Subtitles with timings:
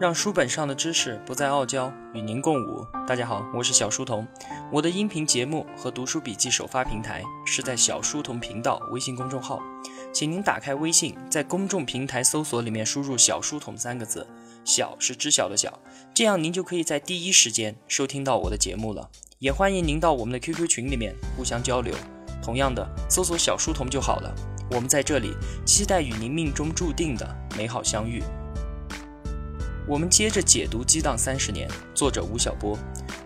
[0.00, 2.84] 让书本上的知识不再傲娇，与您共舞。
[3.06, 4.26] 大家好，我是小书童。
[4.72, 9.62] 我的音频节目和读书笔记首发平台是在小书童频道微信公众号，
[10.12, 14.26] 请您打开微信，在公众平台搜索里面输入“小书童”三个字，
[14.64, 15.78] 小是知晓的小，
[16.12, 19.08] 这样您就可以在第一时间收听到我的节目了。
[19.38, 21.94] 也欢迎您到我们的 QQ 群里面互相交流。
[22.42, 24.34] 同样的，搜索“小书童”就好了。
[24.70, 25.34] 我们在这里
[25.66, 28.22] 期待与您命中注定的美好相遇。
[29.88, 32.78] 我们接着解读《激荡三十年》，作者吴晓波。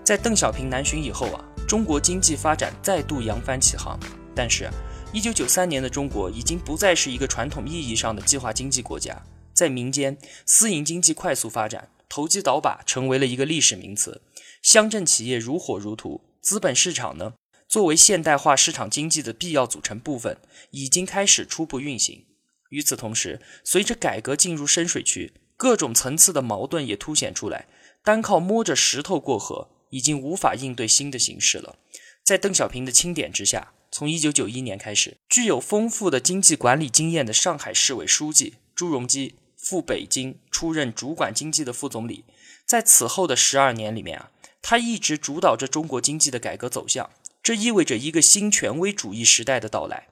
[0.02, 4.01] 在邓小平南巡以后啊，中国经济发展再度扬帆起航。
[4.34, 4.70] 但是，
[5.12, 10.16] 一九九三年的中国已经不再是一个传统意义上的计划经济国家，在民间，
[10.47, 14.23] 私营经济快速发展，投机倒把成为了一个历史名词。
[14.62, 17.34] 乡镇企业如火如荼，资本市场呢，
[17.69, 20.38] 作为现代化市场经济的必要组成部分，
[20.70, 22.25] 已经开始初步运行。
[22.70, 25.34] 与此同时，随着改革进入深水区。
[25.56, 27.66] 各种层次的矛盾也凸显出来，
[28.04, 31.76] 单靠摸着石头过河，已经无法应对新的形势了。
[32.22, 42.24] 在邓小平的钦点之下，从1991年开始，具有丰富的经济管理经验的上海市委书记朱镕基赴北京出任主管经济的副总理。
[42.66, 47.10] 在此后的十二年里面啊，他一直主导着中国经济的改革走向，
[47.42, 50.08] 这意味着一个新权威主义时代的到来。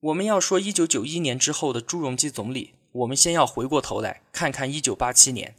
[0.00, 2.74] 我们要说1991年之后的朱镕基总理。
[2.92, 5.54] 我们先要回过头来看看1987年，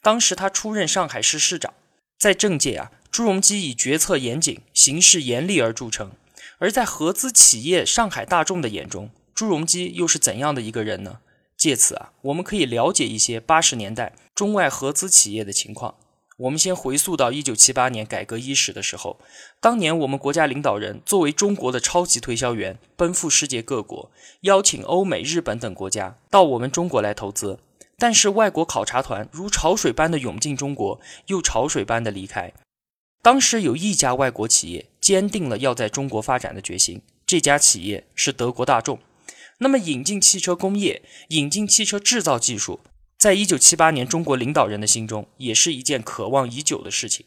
[0.00, 1.74] 当时他出任上海市市长，
[2.18, 6.12] 在政界啊，朱镕基以决策严谨、行事严厉而著称。
[6.58, 11.20] 而在合资企业上海大众的眼中，朱镕基又是怎样的一个人呢？
[11.56, 15.96] 借此啊，我们可以了解一些八十年代中外合资企业的情况。
[16.38, 19.18] 我们先回溯到一九七八年改革伊始的时候，
[19.60, 27.58] 当年我们国家领导人作为中国的超级推销员，奔赴世界各国，邀请欧美、日本等国家到我们中国来投资。
[27.98, 32.52] 但是外国考察团如潮水般的涌进中国，又潮水般的离开。
[33.20, 39.00] 当时有一家外国企业坚定了要在中国发展的决心，这家企业是德国大众。
[39.58, 42.78] 那么引进汽车工业，引进汽车制造技术。
[43.18, 47.26] 在一九七八年，中国领导人的心中也是一件渴望已久的事情。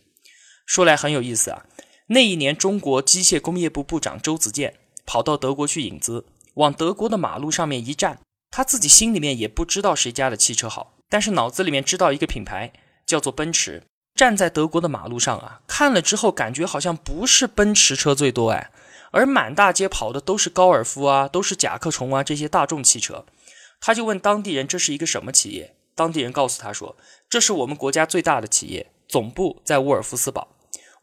[0.65, 1.65] 说来很有意思啊，
[2.07, 4.75] 那一年，中国机械工业部部长周子健
[5.05, 8.19] 跑到德国去引资，往德国的马路上面一站，
[8.49, 12.71] 他自己心里面也不知道谁家的汽车好，但是脑子里面知道一个品牌
[13.05, 13.83] 叫做奔驰。
[14.15, 18.71] 站在德国的马路上啊，看了之后感觉好像不是奔驰车最多哎，
[19.11, 23.25] 而满大街跑的都是高尔夫啊，都是甲壳虫啊这些大众汽车。
[23.81, 25.75] 他就问当地人这是一个什么企业？
[25.95, 26.95] 当地人告诉他说
[27.29, 30.47] ：“这是我们国家最大的企业，总部在沃尔夫斯堡。”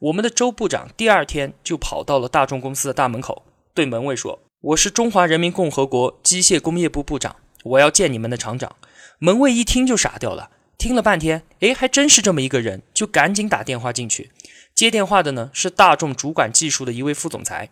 [0.01, 3.45] 我们的周部长第二天就跑到了大众公司的大门口，
[3.75, 7.35] 对门卫说：“我是中华人民共和国机械工业部部长，
[7.65, 8.77] 我要见你们的厂长。”
[9.19, 14.31] 门卫一听就傻掉了，听了半天，哎，还真是这么一个人，就赶紧打电话进去。
[14.73, 17.69] 接电话的呢是大众主管技术的一位副总裁，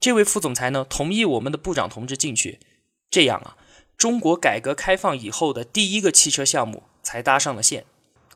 [0.00, 2.58] 这位副总裁呢同意我们的部长同志进去。
[3.10, 3.56] 这样啊。
[3.96, 7.84] 中国改革开放以后的第一个汽车项目才搭上了线。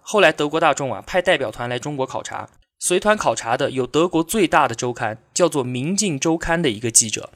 [0.01, 2.49] 后来德国大众啊派代表团来中国考察，
[2.79, 7.31] 随团考察的有德国最大的周刊叫做《明镜周刊》的一个记者。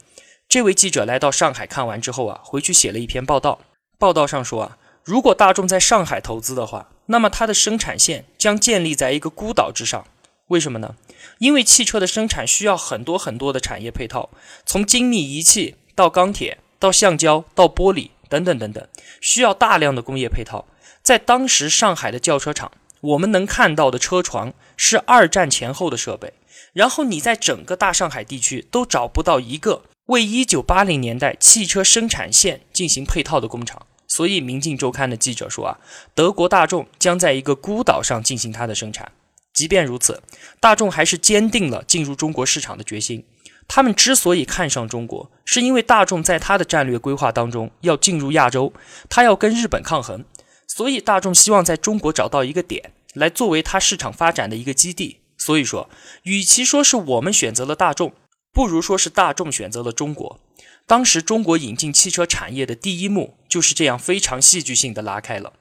[0.49, 3.59] 这位记者来到上海看完之后啊，回去写了一篇报道。
[3.99, 10.05] 报道上说啊，如果大众在上海投资的话，那么它的生产线将建立在一个孤岛之上。
[10.47, 10.95] 为什么呢？
[11.39, 14.29] 因为汽车的生产需要很多很多的产业配套，
[14.65, 18.09] 从精密仪器到钢铁到橡胶到玻璃。
[18.29, 18.87] 等等等等，
[19.21, 20.65] 需要大量的工业配套。
[21.01, 22.71] 在当时上海的轿车厂，
[23.01, 26.33] 我们能看到的车床是二战前后的设备。
[26.73, 33.85] 然后你在整个大上海地区都找不到一个为1980年代汽车生产线进行配套的工厂。
[34.07, 35.79] 所以《明镜周刊》的记者说啊，
[36.13, 39.11] 德国大众将在一个孤岛上进行它的生产。
[39.53, 40.21] 即便如此，
[40.59, 43.25] 大众还是坚定了进入中国市场的决心。
[43.67, 48.71] 他们之所以看上中国，是因为大众在他的战略规划当中要进入亚洲，
[49.09, 50.23] 他要跟日本抗衡，
[50.67, 55.19] 所以大众希望在中国找到一个点来作为他市场发展的一个基地。
[55.37, 55.89] 所以说，
[56.23, 58.13] 与其说是我们选择了大众，
[58.53, 60.39] 不如说是大众选择了中国。
[60.87, 65.53] 当时中国引进汽车产业的第一幕就是这样非常戏剧性的拉开了。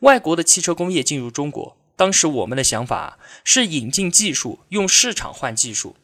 [0.00, 5.94] 外国的汽车工业进入中国，当时我们的想法是引进技术，用市场换技术。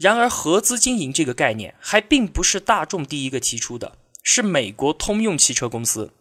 [0.00, 6.14] 然而，合资经营这个概念还并不是大众第一个提出的，是美国通用汽车公司。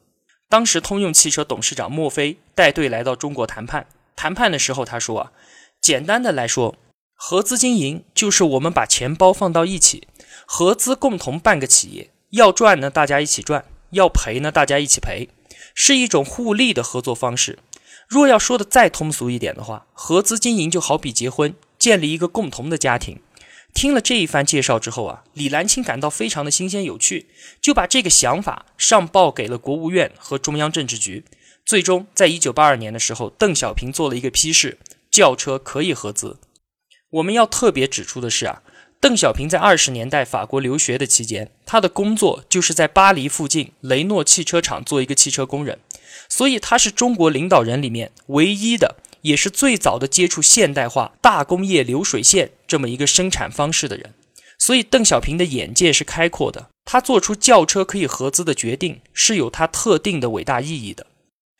[0.50, 3.88] 当时，通用汽车董事长墨菲带队来到中国谈判。
[4.18, 5.32] 谈判的时候，他说：“啊，
[5.80, 6.76] 简单的来说，
[7.16, 10.10] 合资经营就是我们把钱包放到一起，
[10.46, 15.30] 合资共同办个企业，要赚呢大家一起赚，要赔呢大家一起赔，
[15.74, 17.60] 是一种互利的合作方式。
[18.10, 23.22] 若要说的再通俗一点的话，合资经营就好比结婚，建立一个共同的家庭。
[23.74, 27.28] 听了这一番介绍之后啊，李兰清感到非常的新鲜有趣，
[27.62, 31.24] 就把这个想法上报给了国务院和中央政治局。
[31.66, 34.80] 最终，在一九八二年的时候，邓小平做了一个批示，
[35.10, 36.38] 轿车可以合资。
[37.12, 38.64] 我们要特别指出的是啊，
[39.00, 45.80] 邓小平在二十年代法国留学的期间，他的工作就是在巴黎附近雷诺汽车厂做一个汽车工人，
[46.28, 48.98] 所以他是中国领导人里面唯一的。
[49.22, 54.14] 也是最早的接触现代化大工业流水线这么一个生产方式的人，
[54.60, 56.70] 所以邓小平的眼界是开阔的。
[56.86, 61.08] 他做出轿车可以合资的决定，是有他特定的伟大意义的。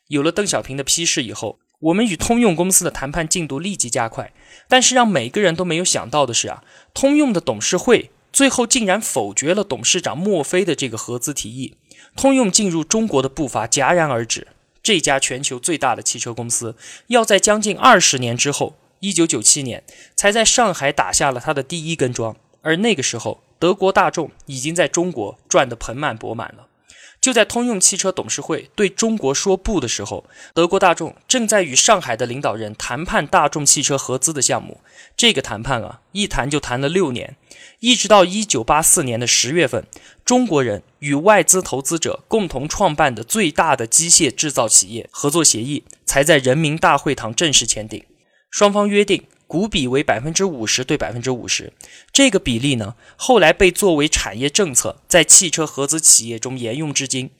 [0.06, 4.32] 有了邓小平的批示以后，我们与通用公司的谈判进度立即加快。
[4.68, 6.62] 但是让每个人都没有想到的是啊，
[6.94, 11.76] 通用的董事会最后竟然否决了董事长墨菲的这个合资提议，
[12.14, 14.46] 通用进入中国的步伐戛然而止。
[14.82, 16.74] 这家全球最大的汽车公司，
[17.08, 19.82] 要在将近二十年之后，一九九七年
[20.14, 26.66] 才在上海打下了他的第一根桩，而那个时候，德国大众已经在中国赚得盆满钵满了。
[27.20, 30.24] 就在通用汽车董事会对中国说不的时候，
[30.54, 34.80] 德国大众正在与上海的领导人谈判大众汽车合资的项目。
[35.16, 37.36] 这个谈判啊，一谈就谈了六年，
[37.80, 39.86] 一直到一九八四年的十月份，
[40.24, 48.02] 中国人与外资投资者共同创办的最大的机械制造企业合作协议才在人民大会堂正式签订。
[48.50, 49.24] 双方约定。
[49.46, 51.72] 股比为百分之五十对百分之五十，
[52.12, 57.30] 这个比例呢，后来被作为产业政策，在汽车合资企业中沿用至今。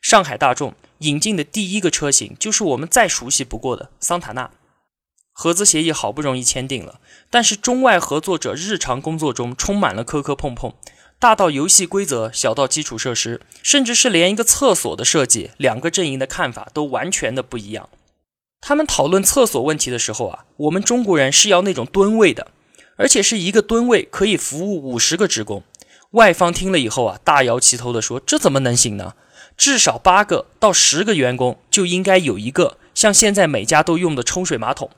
[0.00, 4.50] 上海大众引进的第一个车型，就是我们再熟悉不过的桑塔纳。
[5.30, 10.72] 合资协议好不容易签订了，但是中外合作者日常工作中充满了磕磕碰碰，
[11.18, 17.90] 大到游戏规则，小到基础设施，甚至是连一个厕所的设计，两个阵营的看法都完全的不一样。
[18.60, 22.48] 他们讨论厕所问题的时候啊，我们中国人是要那种蹲位的，
[22.96, 25.62] 而且是一个蹲位可以服务五十个职工。
[26.12, 29.14] 外方听了以后啊，大摇其头的说：“这怎么能行呢？
[29.56, 34.90] 至少八个到十个员工就应该有一个像现在每家都用的冲水马桶，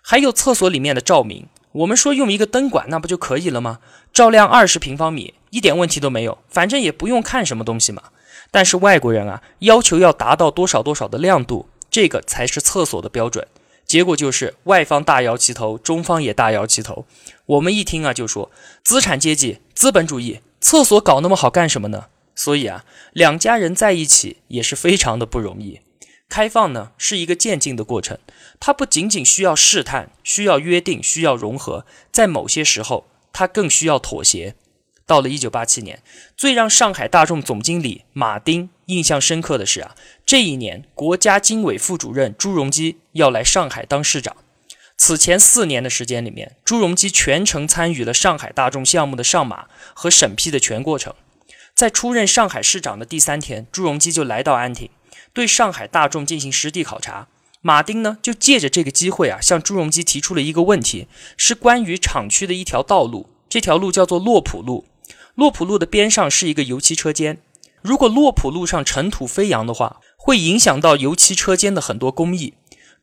[0.00, 1.46] 还有厕所里面的照明。
[1.72, 3.78] 我们说用一个灯管那不就可以了吗？
[4.12, 8.02] 照亮二十平方米一点问题都没有，反正也不用看什么东西嘛。
[8.50, 13.46] 但是外国人啊，要求要达到多少多少的亮度。”这个才是厕所的标准，
[13.84, 17.04] 结果就是外方大摇其头，中方也大摇其头。
[17.44, 18.50] 我们一听啊，就说
[18.82, 22.06] 资产阶级、资本主义，厕所搞那么好干什么呢？
[22.34, 25.80] 所以啊，两家人在一起也是非常的不容易。
[26.30, 28.18] 开放呢是一个渐进的过程，
[28.58, 34.54] 它不仅仅需要试探，需要约定，需要融合，在某些时候，它更需要妥协。
[35.04, 36.02] 到了一九八七年，
[36.34, 44.36] 最让上海大众总经理马丁印象深刻的是啊，这一年国家经委副主任朱镕基要来上海当市长。
[44.96, 51.14] 此前四年的时间里面，朱镕基全程参与了上海大众项目的上马和审批的全过程。
[51.74, 54.90] 在出任上海市长的第三天，朱镕基就来到安亭，
[55.32, 57.26] 对上海大众进行实地考察。
[57.62, 64.84] 马丁呢，就借着这个机会啊，向朱镕基提出了一个问题，是关于厂区的一条道路，这条路叫做洛普路。
[65.34, 67.38] 洛普路的边上是一个油漆车间，
[67.82, 72.54] 如果洛普路上尘土飞扬的话，会影响到油漆车间的很多工艺。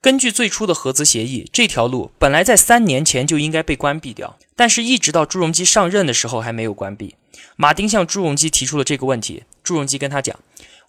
[0.02, 7.16] 根据最初的合资协议，这条路本来在三年前就应该被关闭掉，但是一直到朱镕基上任的时候还没有关闭。
[7.58, 10.40] 马丁向朱镕基提出了这个问题，朱镕基跟他讲：“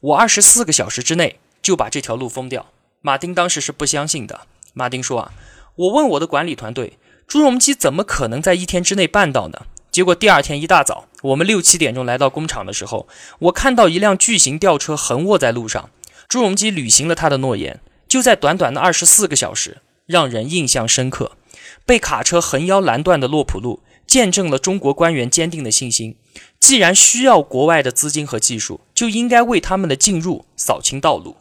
[0.00, 2.66] 我二十四个小时之内就把这条路封掉。”
[3.02, 4.42] 马丁当时是不相信的。
[4.72, 5.32] 马丁说：“啊，
[5.74, 13.08] 我问我的管理团队，朱镕基怎么可能在一天之内办到呢？”结果第二天一大早，我们六七点钟来到工厂的时候，
[13.40, 15.90] 我看到一辆巨型吊车横卧在路上。
[16.28, 21.32] 朱镕基履行了他的诺言，就在短短的二十四个小时，让人印象深刻。
[21.84, 26.16] 被卡车横腰拦断的洛普路，见证了中国官员坚定的信心。
[26.60, 31.36] 既然需要国外的资金和技术，就应该为他们的进入扫清道路。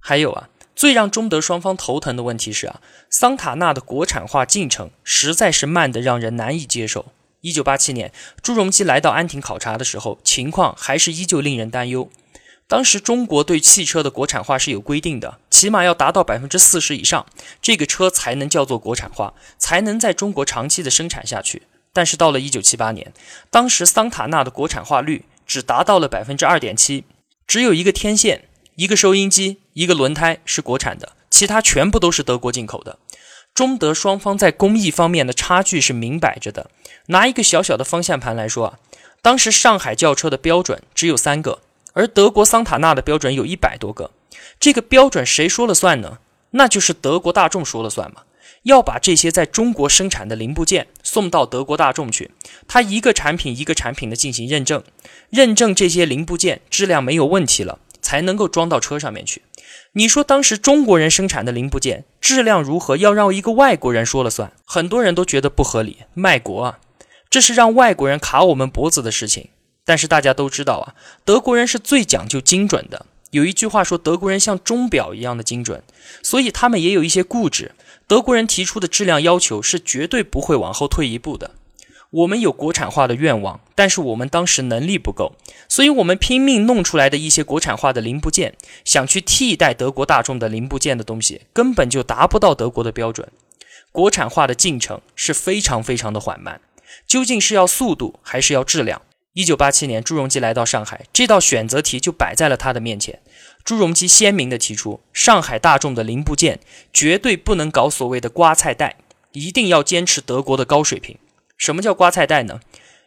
[0.00, 2.80] 还有啊，最让中德双方头疼的问题是啊，
[3.10, 7.12] 桑塔纳的国产化进程实在是慢得让人难以接受。
[7.42, 12.08] 一九八七年，朱镕基来到安亭考察的时候，情况还是依旧令人担忧。
[12.68, 17.26] 当时中国对汽车的国产化是有规定的，起码要达到百分之四十以上，
[17.60, 21.62] 这个车才能叫做国产化，才能在中国长期的生产下去。
[21.92, 23.12] 但是到了一九七八年，
[23.50, 27.04] 当时桑塔纳的国产化率只达到了百分之二点七，
[27.48, 28.44] 只有一个天线、
[28.76, 33.00] 一个收音机、一个轮胎是国产的，其他全部都是德国进口的。
[33.54, 36.70] 中德双方在工艺方面的差距是明摆着的。
[37.06, 38.78] 拿一个小小的方向盘来说啊，
[39.20, 41.60] 当时上海轿车的标准只有三个，
[41.92, 44.10] 而德国桑塔纳的标准有一百多个。
[44.58, 46.18] 这个标准谁说了算呢？
[46.52, 48.22] 那就是德国大众说了算嘛。
[48.64, 52.30] 要把这些在中国生产的零部件送到德国大众去，
[52.68, 54.84] 他一个产品一个产品的进行认证，
[55.30, 57.80] 认证这些零部件质量没有问题了，
[58.12, 59.40] 才能够装到车上面去。
[59.92, 64.52] 你说当时中国人生产的零部件质量如何，要让一个外国人说了算？
[64.66, 66.78] 很多人都觉得不合理，卖国啊，
[67.30, 69.48] 这是让外国人卡我们脖子的事情。
[69.86, 73.06] 但是大家都知道啊，德国人是最讲究精准的。
[73.30, 75.82] 有一句话说，德国人像钟表一样的精准，
[76.22, 77.72] 所以他们也有一些固执。
[78.06, 81.52] 德国人提出的质量要求是绝对不会往后退一步的。
[82.12, 85.32] 我们有国产化的愿望，但是我们当时能力不够，
[85.66, 88.54] 所以我们拼命弄出来的一些国产化的零部件，
[88.84, 93.26] 想去替代德国大众的零部件的东西，根本就达不到德国的标准。
[93.90, 96.60] 国产化的进程是非常非常的缓慢。
[97.06, 99.00] 究竟是要速度还是要质量？
[99.32, 103.20] 一九八七年，朱镕基来到上海，这道选择题就摆在了他的面前。
[103.64, 106.60] 朱镕基鲜明地提出，上海大众的零部件
[106.92, 108.96] 绝对不能搞所谓的刮菜带，
[109.32, 111.16] 一定要坚持德国的高水平。
[111.56, 112.60] 什么叫瓜菜带呢？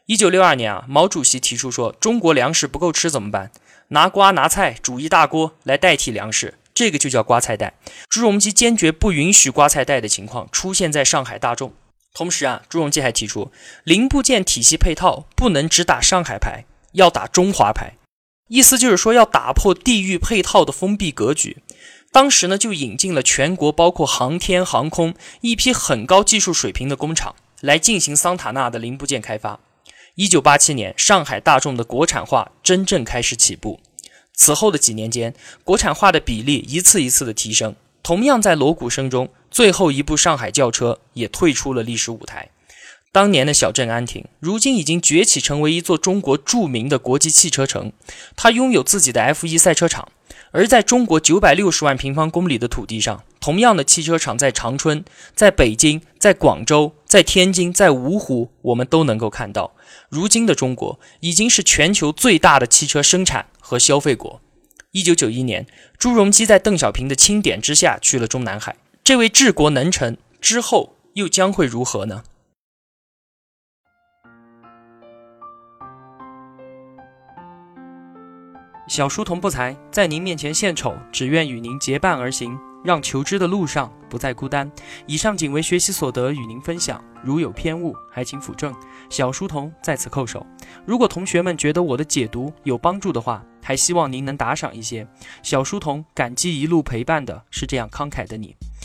[0.05, 3.51] 一九六二年啊，毛主席提出说，中国粮食不够吃怎么办？
[3.89, 7.73] 拿瓜拿菜煮一大锅来代替粮食，这个就叫瓜菜带。
[8.09, 11.73] 朱镕基坚决不允许瓜菜带的情况出现在上海大众。
[12.13, 13.51] 同时啊，朱镕基还提出，
[13.83, 17.93] 零部件体系配套不能只打上海牌，要打中华牌。
[18.47, 21.57] 意思就是说，要打破地域配套的封闭格局。
[22.11, 27.35] 当时呢，就引进了全国包括航天航空一批很高技术水平的工厂，
[27.65, 29.59] 来进行桑塔纳的零部件开发。
[30.13, 33.79] 一九八七年，上海大众的国产化真正开始起步。
[34.33, 37.75] 此后的几年间，国产化的比例一次一次的提升。
[38.03, 42.49] 同样在锣鼓声中，最后一部上海轿车也退出了历史舞台。
[43.11, 47.91] 当年的小镇安亭，如今已经崛起成为一座中国著名的国际汽车城。
[48.35, 50.09] 它拥有自己的 F1 赛车场，
[50.51, 59.75] 而在中国九百六十万平方公里的土地上，同样的汽车厂在长春、在北京、在广州、在天津、在芜湖，我们都能够看到。
[60.09, 64.41] 如今的中国已经是全球最大的汽车生产和消费国。
[64.93, 65.67] 一九九一年，
[65.99, 68.77] 朱镕基在邓小平的钦点之下去了中南海。
[69.03, 72.23] 这位治国能臣之后又将会如何呢？
[78.87, 84.71] 小书童不才，在您面前献丑，只愿与您结伴而行，让求知的路上不再孤单。
[85.07, 87.03] 以上仅为学习所得，与您分享。
[87.23, 88.73] 如有偏误，还请斧正。
[89.09, 90.45] 小书童在此叩首。
[90.85, 95.07] 如果同学们觉得我的解读有帮助的话，还希望您能打赏一些。
[95.41, 98.55] 小书童感激一路陪伴的是这样慷慨的你。